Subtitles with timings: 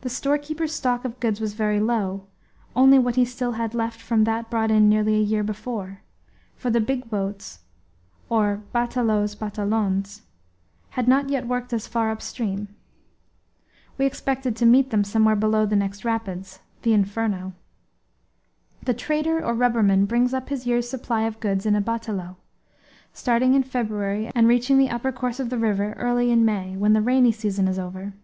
[0.00, 2.22] The storekeeper's stock of goods was very low,
[2.74, 6.00] only what he still had left from that brought in nearly a year before;
[6.56, 7.58] for the big boats,
[8.30, 10.22] or batelaos batelons
[10.96, 12.68] had not yet worked as far up stream.
[13.98, 17.52] We expected to meet them somewhere below the next rapids, the Inferno.
[18.84, 22.36] The trader or rubberman brings up his year's supply of goods in a batelao,
[23.12, 26.94] starting in February and reaching the upper course of the river early in May, when
[26.94, 28.14] the rainy season is over.